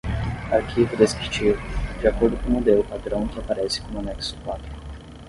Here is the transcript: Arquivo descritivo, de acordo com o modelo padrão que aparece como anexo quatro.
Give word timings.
Arquivo 0.59 0.97
descritivo, 0.97 1.59
de 2.01 2.07
acordo 2.07 2.35
com 2.37 2.49
o 2.49 2.53
modelo 2.53 2.83
padrão 2.83 3.27
que 3.27 3.37
aparece 3.39 3.81
como 3.81 3.99
anexo 3.99 4.35
quatro. 4.43 4.73